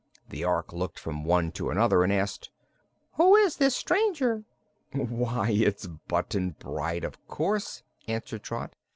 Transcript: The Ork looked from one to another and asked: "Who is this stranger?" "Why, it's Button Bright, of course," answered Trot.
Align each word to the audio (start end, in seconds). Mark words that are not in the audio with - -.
The 0.29 0.43
Ork 0.43 0.73
looked 0.73 0.97
from 0.97 1.25
one 1.25 1.51
to 1.51 1.69
another 1.69 2.03
and 2.03 2.11
asked: 2.11 2.49
"Who 3.17 3.35
is 3.35 3.57
this 3.57 3.75
stranger?" 3.75 4.45
"Why, 4.93 5.51
it's 5.51 5.85
Button 5.85 6.55
Bright, 6.57 7.03
of 7.03 7.23
course," 7.27 7.83
answered 8.07 8.41
Trot. 8.41 8.73